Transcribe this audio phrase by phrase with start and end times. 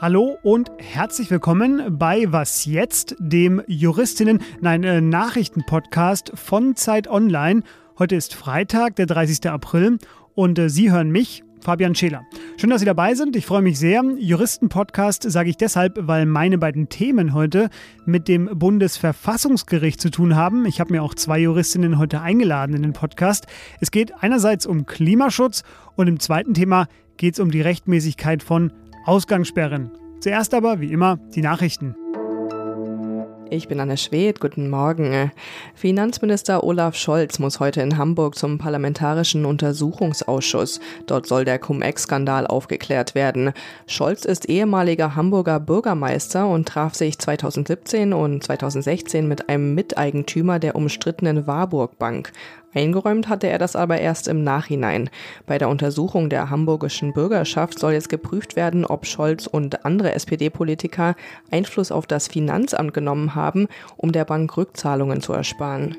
[0.00, 7.64] Hallo und herzlich willkommen bei Was jetzt, dem Juristinnen, nein, äh, Nachrichtenpodcast von Zeit Online.
[7.98, 9.50] Heute ist Freitag, der 30.
[9.50, 9.98] April
[10.34, 12.26] und äh, Sie hören mich, Fabian Scheler.
[12.58, 13.34] Schön, dass Sie dabei sind.
[13.36, 14.04] Ich freue mich sehr.
[14.18, 17.70] Juristenpodcast sage ich deshalb, weil meine beiden Themen heute
[18.04, 20.66] mit dem Bundesverfassungsgericht zu tun haben.
[20.66, 23.46] Ich habe mir auch zwei Juristinnen heute eingeladen in den Podcast.
[23.80, 25.62] Es geht einerseits um Klimaschutz
[25.96, 26.86] und im zweiten Thema
[27.16, 28.70] geht es um die Rechtmäßigkeit von
[29.06, 29.90] Ausgangssperren.
[30.20, 31.96] Zuerst aber, wie immer, die Nachrichten.
[33.54, 35.30] Ich bin Anne Schwedt, guten Morgen.
[35.76, 40.80] Finanzminister Olaf Scholz muss heute in Hamburg zum Parlamentarischen Untersuchungsausschuss.
[41.06, 43.52] Dort soll der Cum-Ex-Skandal aufgeklärt werden.
[43.86, 50.74] Scholz ist ehemaliger Hamburger Bürgermeister und traf sich 2017 und 2016 mit einem Miteigentümer der
[50.74, 52.32] umstrittenen Warburg Bank.
[52.74, 55.10] Eingeräumt hatte er das aber erst im Nachhinein.
[55.46, 61.14] Bei der Untersuchung der hamburgischen Bürgerschaft soll jetzt geprüft werden, ob Scholz und andere SPD-Politiker
[61.50, 65.96] Einfluss auf das Finanzamt genommen haben, um der Bank Rückzahlungen zu ersparen.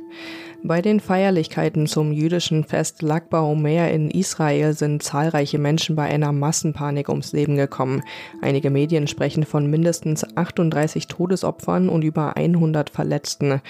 [0.67, 6.32] Bei den Feierlichkeiten zum jüdischen Fest Lag BaOmer in Israel sind zahlreiche Menschen bei einer
[6.32, 8.02] Massenpanik ums Leben gekommen.
[8.42, 13.62] Einige Medien sprechen von mindestens 38 Todesopfern und über 100 Verletzten.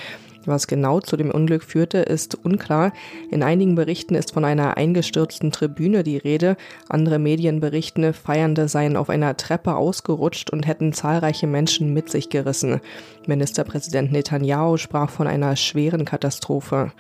[0.45, 2.93] Was genau zu dem Unglück führte, ist unklar.
[3.31, 6.57] In einigen Berichten ist von einer eingestürzten Tribüne die Rede.
[6.89, 12.29] Andere Medien berichten, Feiernde seien auf einer Treppe ausgerutscht und hätten zahlreiche Menschen mit sich
[12.29, 12.81] gerissen.
[13.27, 16.91] Ministerpräsident Netanyahu sprach von einer schweren Katastrophe.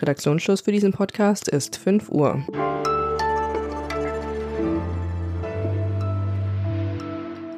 [0.00, 2.44] Redaktionsschluss für diesen Podcast ist 5 Uhr.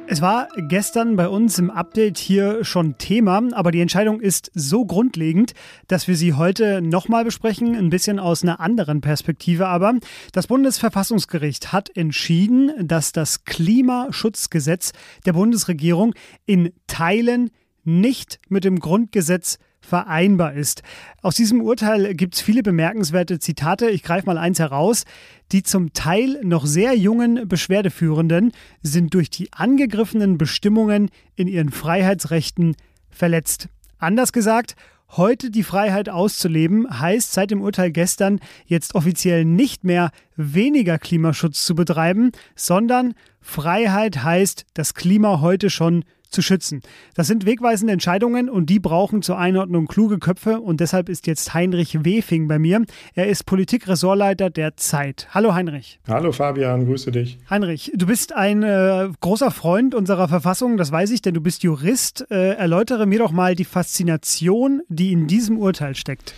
[0.07, 4.85] Es war gestern bei uns im Update hier schon Thema, aber die Entscheidung ist so
[4.85, 5.53] grundlegend,
[5.87, 9.67] dass wir sie heute nochmal besprechen, ein bisschen aus einer anderen Perspektive.
[9.67, 9.95] Aber
[10.31, 14.91] das Bundesverfassungsgericht hat entschieden, dass das Klimaschutzgesetz
[15.25, 16.13] der Bundesregierung
[16.45, 17.49] in Teilen
[17.83, 20.83] nicht mit dem Grundgesetz vereinbar ist.
[21.21, 23.89] Aus diesem Urteil gibt es viele bemerkenswerte Zitate.
[23.89, 25.05] Ich greife mal eins heraus.
[25.51, 28.51] Die zum Teil noch sehr jungen Beschwerdeführenden
[28.81, 32.75] sind durch die angegriffenen Bestimmungen in ihren Freiheitsrechten
[33.09, 33.69] verletzt.
[33.97, 34.75] Anders gesagt,
[35.17, 41.63] Heute die Freiheit auszuleben heißt seit dem Urteil gestern jetzt offiziell nicht mehr weniger Klimaschutz
[41.63, 46.03] zu betreiben, sondern Freiheit heißt, das Klima heute schon
[46.35, 46.81] zu schützen.
[47.15, 51.53] Das sind wegweisende Entscheidungen und die brauchen zur Einordnung kluge Köpfe und deshalb ist jetzt
[51.53, 52.83] Heinrich Wefing bei mir.
[53.15, 55.27] Er ist Politikressortleiter der Zeit.
[55.31, 55.99] Hallo Heinrich.
[56.07, 57.39] Hallo Fabian, grüße dich.
[57.49, 61.63] Heinrich, du bist ein äh, großer Freund unserer Verfassung, das weiß ich, denn du bist
[61.63, 62.27] Jurist.
[62.29, 66.33] Äh, erläutere mir doch mal die Faszination, die in diesem Urteil steckt.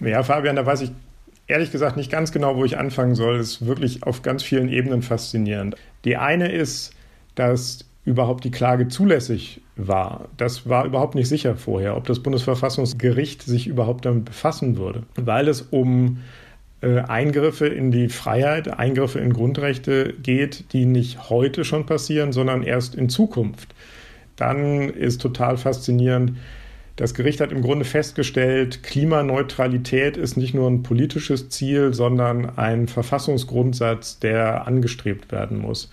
[0.00, 0.92] Ja, Fabian, da weiß ich
[1.48, 3.38] ehrlich gesagt nicht ganz genau, wo ich anfangen soll.
[3.38, 5.76] Es ist wirklich auf ganz vielen Ebenen faszinierend.
[6.04, 6.92] Die eine ist,
[7.34, 10.28] dass überhaupt die Klage zulässig war.
[10.36, 15.46] Das war überhaupt nicht sicher vorher, ob das Bundesverfassungsgericht sich überhaupt damit befassen würde, weil
[15.46, 16.18] es um
[16.80, 22.62] äh, Eingriffe in die Freiheit, Eingriffe in Grundrechte geht, die nicht heute schon passieren, sondern
[22.62, 23.74] erst in Zukunft.
[24.36, 26.32] Dann ist total faszinierend,
[26.96, 32.88] das Gericht hat im Grunde festgestellt, Klimaneutralität ist nicht nur ein politisches Ziel, sondern ein
[32.88, 35.90] Verfassungsgrundsatz, der angestrebt werden muss.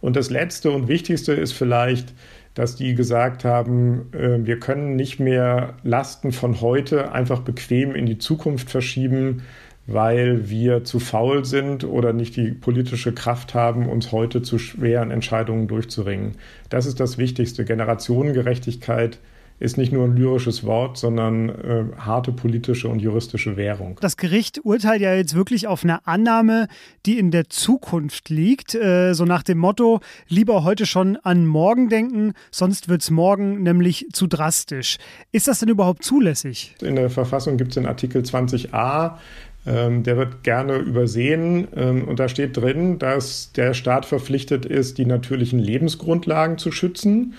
[0.00, 2.14] Und das Letzte und Wichtigste ist vielleicht,
[2.54, 8.06] dass die gesagt haben, äh, wir können nicht mehr Lasten von heute einfach bequem in
[8.06, 9.42] die Zukunft verschieben,
[9.86, 15.10] weil wir zu faul sind oder nicht die politische Kraft haben, uns heute zu schweren
[15.10, 16.32] Entscheidungen durchzuringen.
[16.68, 17.64] Das ist das Wichtigste.
[17.64, 19.18] Generationengerechtigkeit
[19.60, 23.98] ist nicht nur ein lyrisches Wort, sondern äh, harte politische und juristische Währung.
[24.00, 26.66] Das Gericht urteilt ja jetzt wirklich auf eine Annahme,
[27.04, 31.90] die in der Zukunft liegt, äh, so nach dem Motto, lieber heute schon an morgen
[31.90, 34.96] denken, sonst wird es morgen nämlich zu drastisch.
[35.30, 36.74] Ist das denn überhaupt zulässig?
[36.80, 39.18] In der Verfassung gibt es den Artikel 20a,
[39.66, 44.96] ähm, der wird gerne übersehen ähm, und da steht drin, dass der Staat verpflichtet ist,
[44.96, 47.34] die natürlichen Lebensgrundlagen zu schützen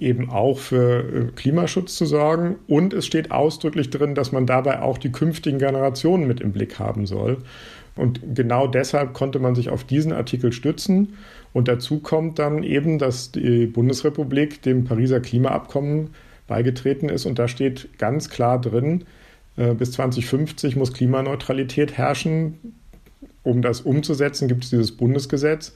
[0.00, 2.56] eben auch für äh, Klimaschutz zu sorgen.
[2.66, 6.78] Und es steht ausdrücklich drin, dass man dabei auch die künftigen Generationen mit im Blick
[6.78, 7.38] haben soll.
[7.96, 11.14] Und genau deshalb konnte man sich auf diesen Artikel stützen.
[11.52, 16.10] Und dazu kommt dann eben, dass die Bundesrepublik dem Pariser Klimaabkommen
[16.46, 17.26] beigetreten ist.
[17.26, 19.04] Und da steht ganz klar drin,
[19.56, 22.74] äh, bis 2050 muss Klimaneutralität herrschen.
[23.42, 25.74] Um das umzusetzen, gibt es dieses Bundesgesetz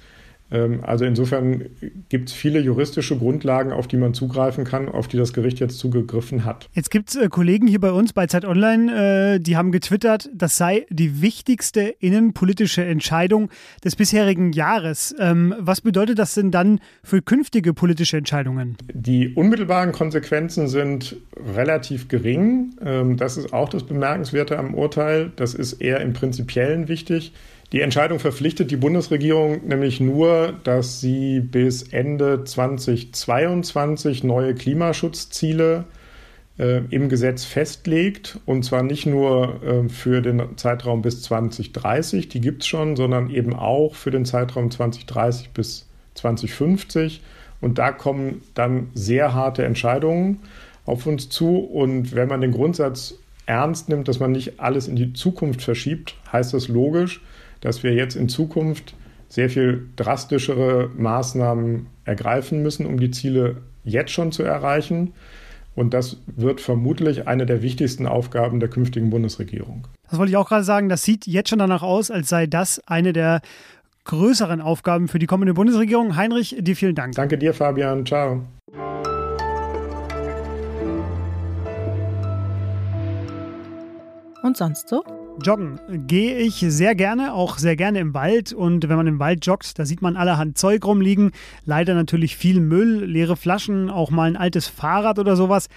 [0.82, 1.64] also insofern
[2.08, 5.78] gibt es viele juristische Grundlagen, auf die man zugreifen kann, auf die das Gericht jetzt
[5.78, 6.68] zugegriffen hat.
[6.74, 10.28] Jetzt gibt es äh, Kollegen hier bei uns bei Zeit Online, äh, die haben getwittert,
[10.34, 13.48] das sei die wichtigste innenpolitische Entscheidung
[13.82, 15.14] des bisherigen Jahres.
[15.18, 18.76] Ähm, was bedeutet das denn dann für künftige politische Entscheidungen?
[18.92, 21.16] Die unmittelbaren Konsequenzen sind
[21.54, 22.74] relativ gering.
[22.84, 25.32] Ähm, das ist auch das Bemerkenswerte am Urteil.
[25.36, 27.32] Das ist eher im Prinzipiellen wichtig.
[27.72, 35.84] Die Entscheidung verpflichtet die Bundesregierung nämlich nur, dass sie bis Ende 2022 neue Klimaschutzziele
[36.58, 38.38] äh, im Gesetz festlegt.
[38.44, 43.30] Und zwar nicht nur äh, für den Zeitraum bis 2030, die gibt es schon, sondern
[43.30, 45.86] eben auch für den Zeitraum 2030 bis
[46.16, 47.22] 2050.
[47.62, 50.40] Und da kommen dann sehr harte Entscheidungen
[50.84, 51.56] auf uns zu.
[51.56, 53.14] Und wenn man den Grundsatz
[53.46, 57.22] ernst nimmt, dass man nicht alles in die Zukunft verschiebt, heißt das logisch,
[57.62, 58.94] dass wir jetzt in Zukunft
[59.28, 65.14] sehr viel drastischere Maßnahmen ergreifen müssen, um die Ziele jetzt schon zu erreichen.
[65.74, 69.88] Und das wird vermutlich eine der wichtigsten Aufgaben der künftigen Bundesregierung.
[70.10, 70.90] Das wollte ich auch gerade sagen.
[70.90, 73.40] Das sieht jetzt schon danach aus, als sei das eine der
[74.04, 76.16] größeren Aufgaben für die kommende Bundesregierung.
[76.16, 77.14] Heinrich, dir vielen Dank.
[77.14, 78.04] Danke dir, Fabian.
[78.04, 78.42] Ciao.
[84.42, 85.21] Und sonst so?
[85.40, 88.52] Joggen gehe ich sehr gerne, auch sehr gerne im Wald.
[88.52, 91.32] Und wenn man im Wald joggt, da sieht man allerhand Zeug rumliegen.
[91.64, 95.68] Leider natürlich viel Müll, leere Flaschen, auch mal ein altes Fahrrad oder sowas.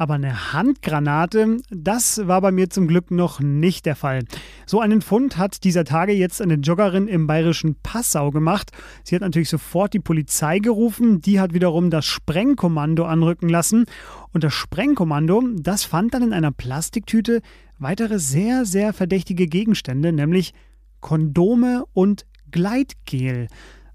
[0.00, 4.24] Aber eine Handgranate, das war bei mir zum Glück noch nicht der Fall.
[4.64, 8.70] So einen Fund hat dieser Tage jetzt eine Joggerin im bayerischen Passau gemacht.
[9.04, 13.84] Sie hat natürlich sofort die Polizei gerufen, die hat wiederum das Sprengkommando anrücken lassen.
[14.32, 17.42] Und das Sprengkommando, das fand dann in einer Plastiktüte
[17.78, 20.54] weitere sehr, sehr verdächtige Gegenstände, nämlich
[21.00, 23.48] Kondome und Gleitgel.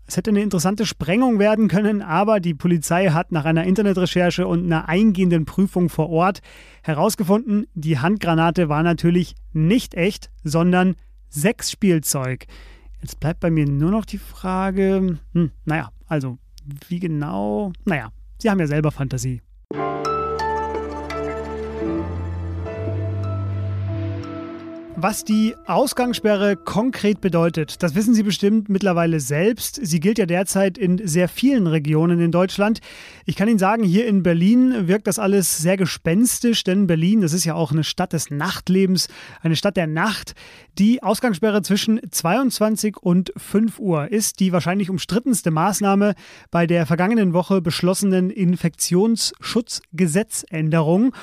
[0.07, 4.65] Es hätte eine interessante Sprengung werden können, aber die Polizei hat nach einer Internetrecherche und
[4.65, 6.41] einer eingehenden Prüfung vor Ort
[6.83, 10.95] herausgefunden, die Handgranate war natürlich nicht echt, sondern
[11.31, 12.45] Sexspielzeug.
[13.01, 16.37] Jetzt bleibt bei mir nur noch die Frage, hm, naja, also
[16.87, 17.73] wie genau?
[17.85, 19.41] Naja, Sie haben ja selber Fantasie.
[24.97, 29.77] Was die Ausgangssperre konkret bedeutet, das wissen Sie bestimmt mittlerweile selbst.
[29.83, 32.79] Sie gilt ja derzeit in sehr vielen Regionen in Deutschland.
[33.25, 37.33] Ich kann Ihnen sagen, hier in Berlin wirkt das alles sehr gespenstisch, denn Berlin, das
[37.33, 39.09] ist ja auch eine Stadt des Nachtlebens,
[39.41, 40.33] eine Stadt der Nacht.
[40.79, 46.15] Die Ausgangssperre zwischen 22 und 5 Uhr ist die wahrscheinlich umstrittenste Maßnahme
[46.51, 51.13] bei der vergangenen Woche beschlossenen Infektionsschutzgesetzänderung.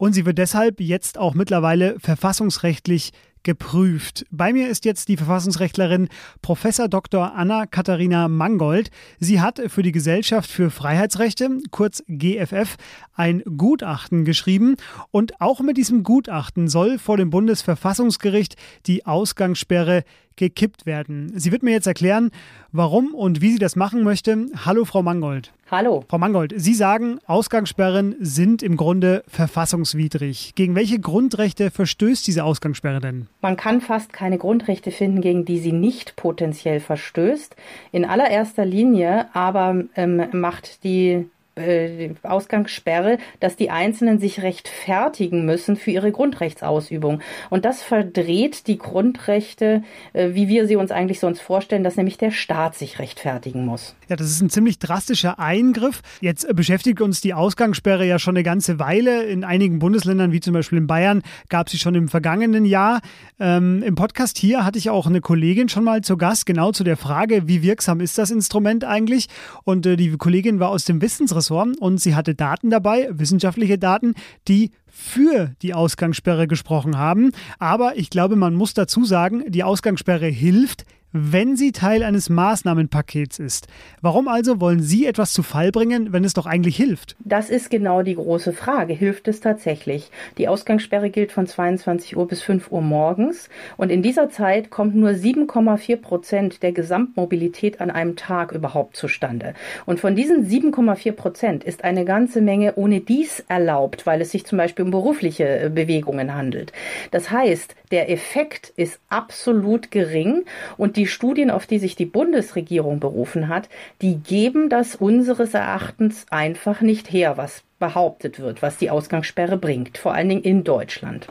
[0.00, 3.12] Und sie wird deshalb jetzt auch mittlerweile verfassungsrechtlich
[3.42, 4.24] geprüft.
[4.30, 6.08] Bei mir ist jetzt die Verfassungsrechtlerin
[6.40, 7.34] Professor Dr.
[7.34, 8.90] Anna Katharina Mangold.
[9.18, 12.76] Sie hat für die Gesellschaft für Freiheitsrechte, kurz GFF,
[13.14, 14.76] ein Gutachten geschrieben
[15.10, 18.56] und auch mit diesem Gutachten soll vor dem Bundesverfassungsgericht
[18.86, 20.04] die Ausgangssperre
[20.36, 21.32] gekippt werden.
[21.38, 22.30] Sie wird mir jetzt erklären,
[22.72, 24.46] warum und wie sie das machen möchte.
[24.64, 25.52] Hallo, Frau Mangold.
[25.70, 26.04] Hallo.
[26.08, 30.54] Frau Mangold, Sie sagen, Ausgangssperren sind im Grunde verfassungswidrig.
[30.56, 33.28] Gegen welche Grundrechte verstößt diese Ausgangssperre denn?
[33.40, 37.54] Man kann fast keine Grundrechte finden, gegen die sie nicht potenziell verstößt.
[37.92, 41.26] In allererster Linie aber ähm, macht die
[41.60, 47.20] äh, Ausgangssperre, dass die Einzelnen sich rechtfertigen müssen für ihre Grundrechtsausübung.
[47.50, 52.18] Und das verdreht die Grundrechte, äh, wie wir sie uns eigentlich sonst vorstellen, dass nämlich
[52.18, 53.94] der Staat sich rechtfertigen muss.
[54.08, 56.02] Ja, das ist ein ziemlich drastischer Eingriff.
[56.20, 59.24] Jetzt beschäftigt uns die Ausgangssperre ja schon eine ganze Weile.
[59.24, 63.00] In einigen Bundesländern, wie zum Beispiel in Bayern, gab sie schon im vergangenen Jahr.
[63.38, 66.84] Ähm, Im Podcast hier hatte ich auch eine Kollegin schon mal zu Gast, genau zu
[66.84, 69.28] der Frage, wie wirksam ist das Instrument eigentlich?
[69.64, 73.78] Und äh, die Kollegin war aus dem Wissensressort Ressort und sie hatte Daten dabei, wissenschaftliche
[73.78, 74.14] Daten,
[74.48, 77.32] die für die Ausgangssperre gesprochen haben.
[77.58, 83.38] Aber ich glaube, man muss dazu sagen, die Ausgangssperre hilft, wenn sie Teil eines Maßnahmenpakets
[83.38, 83.66] ist.
[84.00, 87.16] Warum also wollen Sie etwas zu Fall bringen, wenn es doch eigentlich hilft?
[87.20, 88.92] Das ist genau die große Frage.
[88.92, 90.10] Hilft es tatsächlich?
[90.38, 94.94] Die Ausgangssperre gilt von 22 Uhr bis 5 Uhr morgens und in dieser Zeit kommt
[94.94, 99.54] nur 7,4 Prozent der Gesamtmobilität an einem Tag überhaupt zustande.
[99.86, 104.46] Und von diesen 7,4 Prozent ist eine ganze Menge ohne dies erlaubt, weil es sich
[104.46, 106.72] zum Beispiel um berufliche äh, Bewegungen handelt.
[107.10, 110.44] Das heißt, der Effekt ist absolut gering
[110.76, 113.68] und die Studien, auf die sich die Bundesregierung berufen hat,
[114.02, 119.98] die geben das unseres Erachtens einfach nicht her, was behauptet wird, was die Ausgangssperre bringt,
[119.98, 121.26] vor allen Dingen in Deutschland.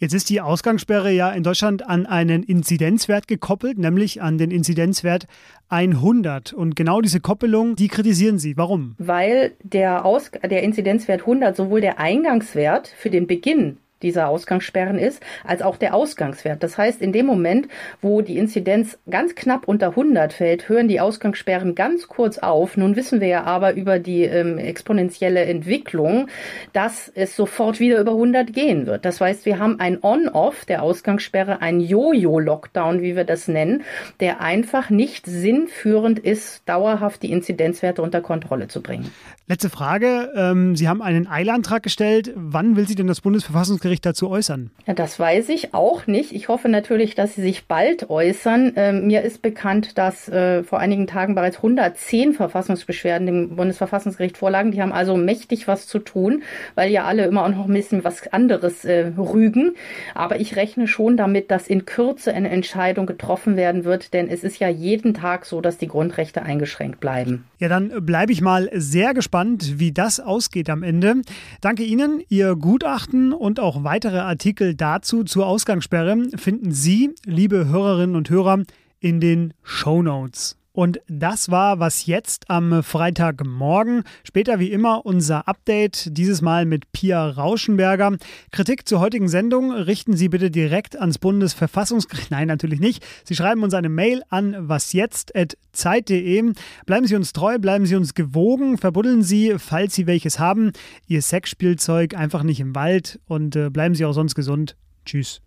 [0.00, 5.28] Jetzt ist die Ausgangssperre ja in Deutschland an einen Inzidenzwert gekoppelt, nämlich an den Inzidenzwert
[5.68, 6.52] 100.
[6.52, 8.56] Und genau diese Koppelung, die kritisieren Sie.
[8.56, 8.96] Warum?
[8.98, 15.22] Weil der, Aus der Inzidenzwert 100 sowohl der Eingangswert für den Beginn dieser Ausgangssperren ist,
[15.44, 16.62] als auch der Ausgangswert.
[16.62, 17.68] Das heißt, in dem Moment,
[18.00, 22.76] wo die Inzidenz ganz knapp unter 100 fällt, hören die Ausgangssperren ganz kurz auf.
[22.76, 26.28] Nun wissen wir ja aber über die ähm, exponentielle Entwicklung,
[26.72, 29.04] dass es sofort wieder über 100 gehen wird.
[29.04, 33.82] Das heißt, wir haben ein On-Off der Ausgangssperre, ein Jojo-Lockdown, wie wir das nennen,
[34.20, 39.10] der einfach nicht sinnführend ist, dauerhaft die Inzidenzwerte unter Kontrolle zu bringen.
[39.48, 40.32] Letzte Frage.
[40.34, 42.32] Ähm, Sie haben einen Eilantrag gestellt.
[42.34, 44.70] Wann will Sie denn das Bundesverfassungsgericht Bundesgericht dazu äußern?
[44.86, 46.32] Ja, das weiß ich auch nicht.
[46.32, 48.72] Ich hoffe natürlich, dass Sie sich bald äußern.
[48.76, 54.72] Ähm, mir ist bekannt, dass äh, vor einigen Tagen bereits 110 Verfassungsbeschwerden dem Bundesverfassungsgericht vorlagen.
[54.72, 56.42] Die haben also mächtig was zu tun,
[56.74, 59.74] weil ja alle immer auch noch ein bisschen was anderes äh, rügen.
[60.14, 64.42] Aber ich rechne schon damit, dass in Kürze eine Entscheidung getroffen werden wird, denn es
[64.42, 67.44] ist ja jeden Tag so, dass die Grundrechte eingeschränkt bleiben.
[67.58, 71.22] Ja, dann bleibe ich mal sehr gespannt, wie das ausgeht am Ende.
[71.60, 78.16] Danke Ihnen, Ihr Gutachten und auch weitere Artikel dazu zur Ausgangssperre finden Sie, liebe Hörerinnen
[78.16, 78.62] und Hörer,
[79.00, 80.56] in den Show Notes.
[80.72, 84.04] Und das war was jetzt am Freitagmorgen.
[84.24, 88.16] Später wie immer unser Update, dieses Mal mit Pia Rauschenberger.
[88.50, 92.30] Kritik zur heutigen Sendung richten Sie bitte direkt ans Bundesverfassungsgericht.
[92.30, 93.04] Nein, natürlich nicht.
[93.24, 96.52] Sie schreiben uns eine Mail an wasjetzt.zeit.de.
[96.86, 100.72] Bleiben Sie uns treu, bleiben Sie uns gewogen, verbuddeln Sie, falls Sie welches haben,
[101.06, 104.76] Ihr Sexspielzeug einfach nicht im Wald und äh, bleiben Sie auch sonst gesund.
[105.04, 105.42] Tschüss.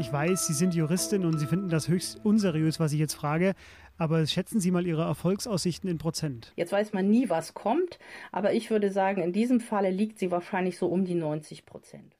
[0.00, 3.52] Ich weiß, Sie sind Juristin und Sie finden das höchst unseriös, was ich jetzt frage.
[3.98, 6.54] Aber schätzen Sie mal Ihre Erfolgsaussichten in Prozent.
[6.56, 7.98] Jetzt weiß man nie, was kommt.
[8.32, 12.16] Aber ich würde sagen, in diesem Falle liegt sie wahrscheinlich so um die 90 Prozent.